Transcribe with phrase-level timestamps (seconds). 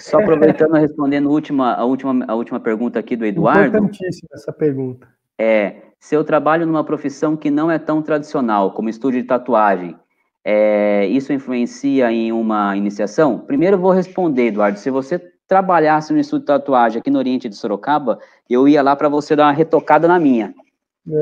[0.00, 3.76] Só aproveitando, respondendo a última, a, última, a última pergunta aqui do Eduardo.
[3.76, 5.06] Importantíssima essa pergunta.
[5.38, 9.96] É, se eu trabalho numa profissão que não é tão tradicional, como estúdio de tatuagem,
[10.44, 13.38] é, isso influencia em uma iniciação?
[13.38, 14.78] Primeiro eu vou responder, Eduardo.
[14.78, 18.96] Se você trabalhasse no estúdio de tatuagem aqui no Oriente de Sorocaba, eu ia lá
[18.96, 20.54] para você dar uma retocada na minha.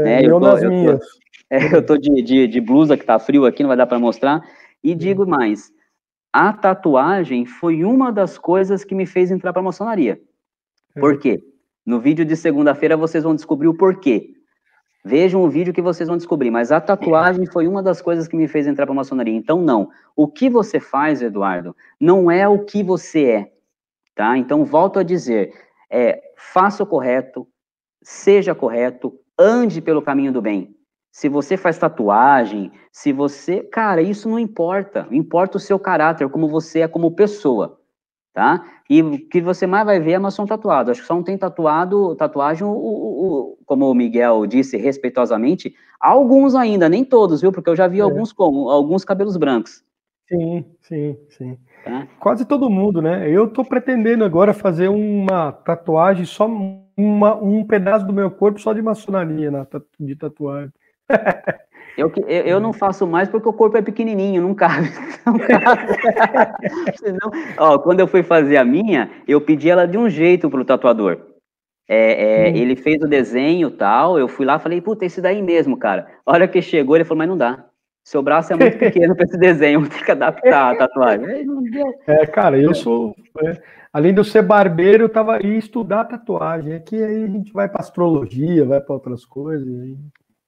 [0.05, 1.01] É, é, eu, eu, tô, nas eu minhas.
[1.01, 1.07] Tô,
[1.51, 3.99] é, eu tô de, de, de, blusa que tá frio aqui, não vai dar para
[3.99, 4.43] mostrar.
[4.85, 5.73] E digo mais,
[6.33, 10.21] a tatuagem foi uma das coisas que me fez entrar para a maçonaria.
[10.95, 11.01] É.
[11.01, 11.43] Por quê?
[11.85, 14.35] No vídeo de segunda-feira vocês vão descobrir o porquê.
[15.05, 18.37] Vejam o vídeo que vocês vão descobrir, mas a tatuagem foi uma das coisas que
[18.37, 19.35] me fez entrar para a maçonaria.
[19.35, 19.89] Então, não.
[20.15, 23.53] O que você faz, Eduardo, não é o que você é,
[24.15, 24.37] tá?
[24.37, 25.55] Então, volto a dizer,
[25.91, 27.49] é, faça o correto,
[28.03, 30.77] seja correto, ande pelo caminho do bem.
[31.11, 35.07] Se você faz tatuagem, se você, cara, isso não importa.
[35.11, 37.79] Importa o seu caráter, como você é como pessoa
[38.39, 38.65] tá?
[38.89, 40.93] E o que você mais vai ver é maçom tatuado.
[40.93, 45.75] Acho que só não tem tatuado, tatuagem, o, o, o, como o Miguel disse respeitosamente,
[46.01, 47.51] alguns ainda, nem todos, viu?
[47.51, 48.03] Porque eu já vi é.
[48.03, 49.83] alguns com alguns cabelos brancos.
[50.29, 51.59] Sim, sim, sim.
[51.85, 52.07] Tá?
[52.21, 53.29] Quase todo mundo, né?
[53.29, 56.49] Eu tô pretendendo agora fazer uma tatuagem, só
[56.97, 59.67] uma, um pedaço do meu corpo só de maçonaria na,
[59.99, 60.73] de tatuagem.
[61.97, 64.89] Eu, eu, eu, não faço mais porque o corpo é pequenininho, não cabe.
[65.27, 65.83] Não cabe.
[66.97, 70.65] Senão, ó, quando eu fui fazer a minha, eu pedi ela de um jeito pro
[70.65, 71.19] tatuador.
[71.89, 72.57] É, é, hum.
[72.57, 76.07] Ele fez o desenho tal, eu fui lá falei, puta, esse daí mesmo, cara.
[76.25, 77.65] A hora que chegou, ele falou, mas não dá.
[78.05, 81.27] Seu braço é muito pequeno para esse desenho, tem que adaptar a tatuagem.
[82.07, 83.15] É, cara, eu sou.
[83.45, 83.61] É,
[83.93, 86.75] além de eu ser barbeiro, eu tava aí estudar tatuagem.
[86.75, 89.67] Aqui aí a gente vai para astrologia, vai para outras coisas,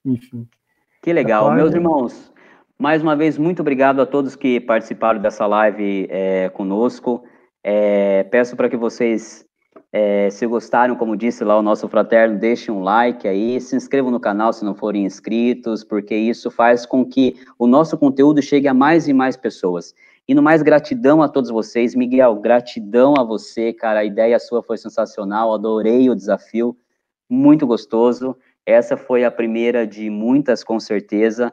[0.05, 0.49] enfim.
[1.03, 1.51] Que legal.
[1.53, 2.33] Meus irmãos,
[2.79, 7.23] mais uma vez, muito obrigado a todos que participaram dessa live é, conosco.
[7.63, 9.47] É, peço para que vocês,
[9.93, 14.11] é, se gostaram, como disse lá o nosso fraterno, deixem um like aí, se inscrevam
[14.11, 18.69] no canal se não forem inscritos, porque isso faz com que o nosso conteúdo chegue
[18.69, 19.95] a mais e mais pessoas.
[20.27, 21.95] E no mais, gratidão a todos vocês.
[21.95, 24.01] Miguel, gratidão a você, cara.
[24.01, 26.77] A ideia sua foi sensacional, adorei o desafio,
[27.29, 28.37] muito gostoso.
[28.67, 31.53] Essa foi a primeira de muitas, com certeza.